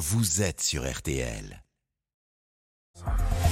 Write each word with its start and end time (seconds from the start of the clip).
vous 0.00 0.40
êtes 0.40 0.62
sur 0.62 0.90
RTL. 0.90 1.62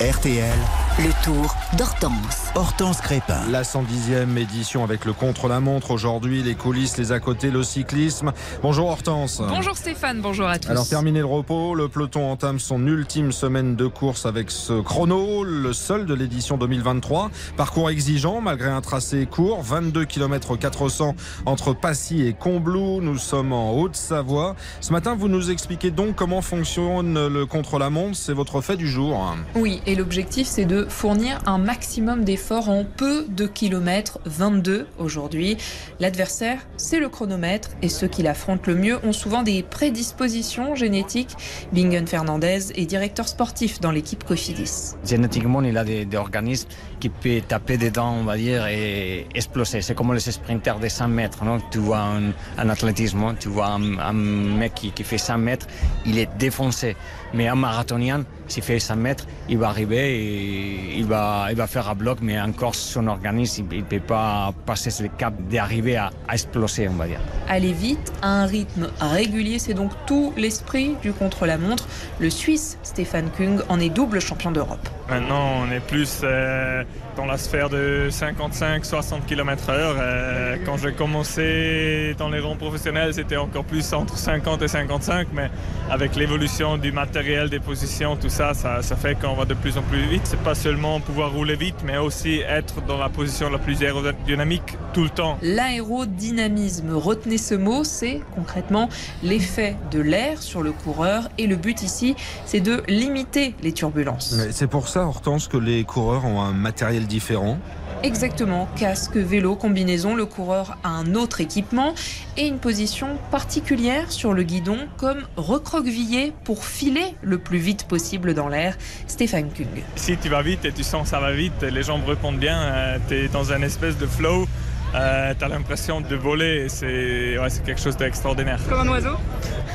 RTL, 0.00 0.56
Le 1.00 1.24
tour 1.24 1.52
d'Hortense. 1.76 2.52
Hortense 2.54 3.00
Crépin. 3.00 3.40
La 3.50 3.62
110e 3.62 4.36
édition 4.36 4.84
avec 4.84 5.04
le 5.04 5.12
contre-la-montre 5.12 5.90
aujourd'hui, 5.90 6.44
les 6.44 6.54
coulisses, 6.54 6.96
les 6.98 7.10
à 7.10 7.18
côté, 7.18 7.50
le 7.50 7.64
cyclisme. 7.64 8.32
Bonjour 8.62 8.90
Hortense. 8.90 9.42
Bonjour 9.48 9.76
Stéphane, 9.76 10.20
bonjour 10.20 10.46
à 10.46 10.60
tous. 10.60 10.70
Alors 10.70 10.88
terminé 10.88 11.18
le 11.18 11.24
repos, 11.24 11.74
le 11.74 11.88
peloton 11.88 12.30
entame 12.30 12.60
son 12.60 12.86
ultime 12.86 13.32
semaine 13.32 13.74
de 13.74 13.88
course 13.88 14.24
avec 14.24 14.52
ce 14.52 14.80
chrono, 14.80 15.42
le 15.42 15.72
seul 15.72 16.06
de 16.06 16.14
l'édition 16.14 16.58
2023. 16.58 17.32
Parcours 17.56 17.90
exigeant 17.90 18.40
malgré 18.40 18.70
un 18.70 18.80
tracé 18.80 19.26
court, 19.26 19.62
22 19.62 20.04
km 20.04 20.54
400 20.56 21.16
entre 21.44 21.72
Passy 21.72 22.24
et 22.24 22.34
Combloux. 22.34 23.00
Nous 23.00 23.18
sommes 23.18 23.52
en 23.52 23.72
Haute-Savoie. 23.72 24.54
Ce 24.80 24.92
matin, 24.92 25.16
vous 25.16 25.28
nous 25.28 25.50
expliquez 25.50 25.90
donc 25.90 26.14
comment 26.14 26.40
fonctionne 26.40 27.26
le 27.26 27.46
contre-la-montre. 27.46 28.16
C'est 28.16 28.32
votre 28.32 28.60
fait 28.60 28.76
du 28.76 28.88
jour. 28.88 29.34
Oui, 29.56 29.80
et 29.88 29.94
l'objectif 29.94 30.46
c'est 30.46 30.66
de 30.66 30.84
fournir 30.84 31.40
un 31.46 31.56
maximum 31.56 32.22
d'efforts 32.22 32.68
en 32.68 32.84
peu 32.84 33.24
de 33.26 33.46
kilomètres, 33.46 34.18
22 34.26 34.86
aujourd'hui. 34.98 35.56
L'adversaire, 35.98 36.60
c'est 36.76 37.00
le 37.00 37.08
chronomètre 37.08 37.70
et 37.80 37.88
ceux 37.88 38.06
qui 38.06 38.22
l'affrontent 38.22 38.64
le 38.66 38.74
mieux 38.74 38.98
ont 39.02 39.14
souvent 39.14 39.42
des 39.42 39.62
prédispositions 39.62 40.74
génétiques. 40.74 41.34
Bingen 41.72 42.06
Fernandez 42.06 42.70
est 42.74 42.84
directeur 42.84 43.28
sportif 43.28 43.80
dans 43.80 43.90
l'équipe 43.90 44.24
Cofidis. 44.24 44.92
Génétiquement, 45.06 45.62
il 45.62 45.78
a 45.78 45.84
des, 45.84 46.06
organismes 46.16 46.68
qui 46.98 47.08
peuvent 47.08 47.42
taper 47.42 47.76
dedans, 47.76 48.12
on 48.20 48.24
va 48.24 48.36
dire, 48.36 48.66
et 48.66 49.26
exploser. 49.34 49.82
C'est 49.82 49.94
comme 49.94 50.12
les 50.12 50.20
sprinters 50.20 50.78
de 50.78 50.88
100 50.88 51.08
mètres. 51.08 51.44
Non? 51.44 51.58
Tu 51.70 51.78
vois 51.78 52.00
un, 52.00 52.32
un 52.56 52.68
athlétisme, 52.68 53.34
tu 53.38 53.48
vois 53.48 53.68
un, 53.68 53.98
un 53.98 54.12
mec 54.12 54.74
qui, 54.74 54.90
qui, 54.92 55.04
fait 55.04 55.18
100 55.18 55.38
mètres, 55.38 55.66
il 56.06 56.18
est 56.18 56.28
défoncé. 56.38 56.96
Mais 57.34 57.46
un 57.46 57.54
marathonien, 57.54 58.24
s'il 58.46 58.62
fait 58.62 58.78
100 58.78 58.96
mètres, 58.96 59.26
il 59.48 59.58
va 59.58 59.68
arriver 59.68 60.18
et 60.18 60.96
il 60.96 61.04
va, 61.04 61.48
il 61.50 61.56
va 61.56 61.66
faire 61.66 61.88
un 61.88 61.94
bloc, 61.94 62.18
mais 62.22 62.40
encore 62.40 62.74
son 62.74 63.06
organisme, 63.06 63.66
il 63.72 63.78
ne 63.78 63.84
peut 63.84 64.00
pas 64.00 64.52
passer 64.64 64.90
ce 64.90 65.04
cap 65.04 65.34
d'arriver 65.50 65.96
à, 65.96 66.10
à 66.26 66.34
exploser, 66.34 66.88
on 66.88 66.94
va 66.94 67.06
dire. 67.06 67.20
Aller 67.48 67.72
vite, 67.72 68.12
à 68.22 68.28
un 68.28 68.46
rythme 68.46 68.88
régulier, 69.00 69.58
c'est 69.58 69.74
donc 69.74 69.92
tout 70.06 70.32
l'esprit 70.36 70.96
du 71.02 71.12
contre-la-montre. 71.12 71.86
Le 72.18 72.30
Suisse 72.30 72.78
Stéphane 72.82 73.30
Kung 73.36 73.62
en 73.68 73.78
est 73.80 73.90
double 73.90 74.20
champion 74.20 74.50
d'Europe. 74.50 74.88
Maintenant, 75.08 75.62
on 75.62 75.72
est 75.72 75.80
plus 75.80 76.20
euh, 76.22 76.84
dans 77.16 77.24
la 77.24 77.38
sphère 77.38 77.70
de 77.70 78.08
55-60 78.10 79.24
km/h. 79.26 79.72
Euh, 79.72 80.56
quand 80.66 80.76
j'ai 80.76 80.92
commencé 80.92 82.14
dans 82.18 82.28
les 82.28 82.40
rangs 82.40 82.56
professionnels, 82.56 83.14
c'était 83.14 83.38
encore 83.38 83.64
plus 83.64 83.92
entre 83.94 84.18
50 84.18 84.60
et 84.60 84.68
55, 84.68 85.28
mais 85.32 85.50
avec 85.90 86.14
l'évolution 86.14 86.76
du 86.76 86.92
matériel, 86.92 87.48
des 87.48 87.58
positions, 87.58 88.16
tout 88.16 88.28
ça, 88.28 88.52
ça, 88.52 88.82
ça 88.82 88.96
fait 88.96 89.14
qu'on 89.18 89.32
va 89.32 89.46
de 89.46 89.54
plus 89.54 89.78
en 89.78 89.82
plus 89.82 90.02
vite. 90.02 90.22
C'est 90.24 90.42
pas 90.42 90.54
seulement 90.54 91.00
pouvoir 91.00 91.32
rouler 91.32 91.56
vite, 91.56 91.76
mais 91.84 91.96
aussi 91.96 92.40
être 92.40 92.82
dans 92.82 92.98
la 92.98 93.08
position 93.08 93.48
la 93.48 93.58
plus 93.58 93.82
aérodynamique 93.82 94.76
tout 94.92 95.04
le 95.04 95.10
temps. 95.10 95.38
L'aérodynamisme, 95.40 96.92
retenez 96.94 97.38
ce 97.38 97.54
mot, 97.54 97.82
c'est 97.82 98.20
concrètement 98.34 98.90
l'effet 99.22 99.76
de 99.90 100.00
l'air 100.00 100.42
sur 100.42 100.62
le 100.62 100.72
coureur 100.72 101.28
et 101.38 101.46
le 101.46 101.56
but 101.56 101.82
ici, 101.82 102.14
c'est 102.44 102.60
de 102.60 102.82
limiter 102.88 103.54
les 103.62 103.72
turbulences. 103.72 104.36
C'est 104.50 104.66
pour 104.66 104.88
ça, 104.88 104.97
Hortense, 105.06 105.48
que 105.48 105.56
les 105.56 105.84
coureurs 105.84 106.24
ont 106.24 106.40
un 106.40 106.52
matériel 106.52 107.06
différent 107.06 107.58
Exactement, 108.04 108.68
casque, 108.76 109.16
vélo, 109.16 109.56
combinaison, 109.56 110.14
le 110.14 110.24
coureur 110.24 110.78
a 110.84 110.90
un 110.90 111.16
autre 111.16 111.40
équipement 111.40 111.94
et 112.36 112.46
une 112.46 112.60
position 112.60 113.18
particulière 113.32 114.12
sur 114.12 114.32
le 114.34 114.44
guidon 114.44 114.78
comme 114.96 115.26
recroquevillé 115.36 116.32
pour 116.44 116.64
filer 116.64 117.16
le 117.22 117.38
plus 117.38 117.58
vite 117.58 117.88
possible 117.88 118.34
dans 118.34 118.46
l'air. 118.46 118.78
Stéphane 119.08 119.50
Kung. 119.50 119.82
Si 119.96 120.16
tu 120.16 120.28
vas 120.28 120.42
vite 120.42 120.64
et 120.64 120.70
tu 120.70 120.84
sens 120.84 121.02
que 121.02 121.08
ça 121.08 121.18
va 121.18 121.32
vite, 121.32 121.60
les 121.62 121.82
jambes 121.82 122.04
répondent 122.06 122.38
bien, 122.38 122.60
euh, 122.60 122.98
tu 123.08 123.14
es 123.16 123.28
dans 123.28 123.52
un 123.52 123.62
espèce 123.62 123.98
de 123.98 124.06
flow. 124.06 124.46
Euh, 124.94 125.34
tu 125.38 125.44
as 125.44 125.48
l'impression 125.48 126.00
de 126.00 126.16
voler 126.16 126.68
c'est 126.68 127.38
ouais, 127.38 127.48
quelque 127.64 127.80
chose 127.80 127.96
d'extraordinaire. 127.96 128.58
Comme 128.68 128.88
un 128.88 128.92
oiseau 128.92 129.16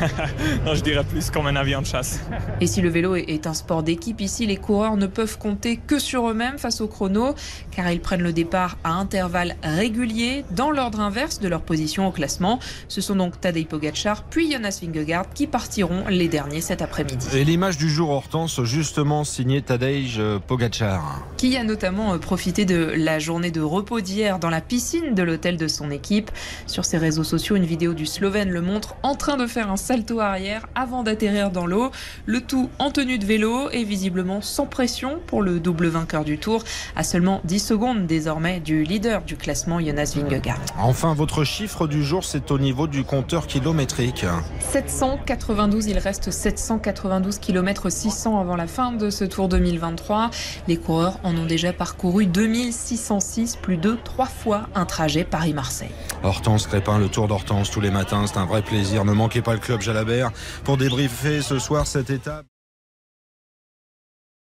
Non, 0.64 0.74
je 0.74 0.80
dirais 0.80 1.04
plus 1.04 1.30
comme 1.30 1.46
un 1.46 1.56
avion 1.56 1.82
de 1.82 1.86
chasse. 1.86 2.20
Et 2.60 2.66
si 2.66 2.80
le 2.80 2.88
vélo 2.88 3.14
est 3.14 3.46
un 3.46 3.52
sport 3.52 3.82
d'équipe, 3.82 4.20
ici 4.20 4.46
les 4.46 4.56
coureurs 4.56 4.96
ne 4.96 5.06
peuvent 5.06 5.38
compter 5.38 5.76
que 5.76 5.98
sur 5.98 6.30
eux-mêmes 6.30 6.58
face 6.58 6.80
au 6.80 6.88
chrono, 6.88 7.34
car 7.70 7.90
ils 7.90 8.00
prennent 8.00 8.22
le 8.22 8.32
départ 8.32 8.78
à 8.84 8.92
intervalles 8.92 9.56
réguliers 9.62 10.44
dans 10.50 10.70
l'ordre 10.70 11.00
inverse 11.00 11.40
de 11.40 11.48
leur 11.48 11.60
position 11.60 12.06
au 12.08 12.10
classement. 12.10 12.58
Ce 12.88 13.00
sont 13.00 13.16
donc 13.16 13.38
Tadej 13.40 13.66
Pogacar 13.66 14.24
puis 14.24 14.50
Jonas 14.50 14.80
Vingegaard 14.82 15.28
qui 15.34 15.46
partiront 15.46 16.04
les 16.08 16.28
derniers 16.28 16.62
cet 16.62 16.80
après-midi. 16.80 17.26
Et 17.34 17.44
l'image 17.44 17.76
du 17.76 17.90
jour 17.90 18.10
Hortense, 18.10 18.62
justement 18.64 19.24
signée 19.24 19.60
Tadej 19.60 20.20
Pogacar. 20.46 21.22
Qui 21.36 21.56
a 21.56 21.64
notamment 21.64 22.18
profité 22.18 22.64
de 22.64 22.92
la 22.96 23.18
journée 23.18 23.50
de 23.50 23.60
repos 23.60 24.00
d'hier 24.00 24.38
dans 24.38 24.50
la 24.50 24.60
piscine 25.02 25.14
de 25.14 25.22
l'hôtel 25.22 25.56
de 25.56 25.68
son 25.68 25.90
équipe. 25.90 26.30
Sur 26.66 26.84
ses 26.84 26.98
réseaux 26.98 27.24
sociaux, 27.24 27.56
une 27.56 27.64
vidéo 27.64 27.94
du 27.94 28.06
Slovène 28.06 28.50
le 28.50 28.60
montre 28.60 28.96
en 29.02 29.14
train 29.14 29.36
de 29.36 29.46
faire 29.46 29.70
un 29.70 29.76
salto 29.76 30.20
arrière 30.20 30.66
avant 30.74 31.02
d'atterrir 31.02 31.50
dans 31.50 31.66
l'eau. 31.66 31.90
Le 32.26 32.40
tout 32.40 32.70
en 32.78 32.90
tenue 32.90 33.18
de 33.18 33.24
vélo 33.24 33.70
et 33.70 33.84
visiblement 33.84 34.40
sans 34.40 34.66
pression 34.66 35.18
pour 35.26 35.42
le 35.42 35.60
double 35.60 35.88
vainqueur 35.88 36.24
du 36.24 36.38
tour, 36.38 36.64
à 36.96 37.04
seulement 37.04 37.40
10 37.44 37.58
secondes 37.58 38.06
désormais 38.06 38.60
du 38.60 38.84
leader 38.84 39.22
du 39.22 39.36
classement 39.36 39.80
Jonas 39.80 40.14
Vingegaard. 40.16 40.60
Enfin, 40.78 41.14
votre 41.14 41.44
chiffre 41.44 41.86
du 41.86 42.02
jour, 42.02 42.24
c'est 42.24 42.50
au 42.50 42.58
niveau 42.58 42.86
du 42.86 43.04
compteur 43.04 43.46
kilométrique. 43.46 44.24
792, 44.60 45.86
il 45.86 45.98
reste 45.98 46.30
792 46.30 47.38
km 47.38 47.90
600 47.90 48.40
avant 48.40 48.56
la 48.56 48.66
fin 48.66 48.92
de 48.92 49.10
ce 49.10 49.24
tour 49.24 49.48
2023. 49.48 50.30
Les 50.68 50.76
coureurs 50.76 51.18
en 51.24 51.36
ont 51.36 51.46
déjà 51.46 51.72
parcouru 51.72 52.26
2606, 52.26 53.56
plus 53.56 53.76
de 53.76 53.96
trois 54.04 54.26
fois 54.26 54.68
un 54.74 54.84
trajet 54.92 55.24
Paris-Marseille. 55.24 55.88
Hortense 56.22 56.66
Crépin, 56.66 56.98
le 56.98 57.08
tour 57.08 57.26
d'Hortense 57.26 57.70
tous 57.70 57.80
les 57.80 57.90
matins, 57.90 58.26
c'est 58.26 58.36
un 58.36 58.44
vrai 58.44 58.60
plaisir. 58.60 59.06
Ne 59.06 59.12
manquez 59.12 59.40
pas 59.40 59.54
le 59.54 59.58
club 59.58 59.80
Jalabert 59.80 60.32
pour 60.64 60.76
débriefer 60.76 61.40
ce 61.40 61.58
soir 61.58 61.86
cette 61.86 62.10
étape. 62.10 62.51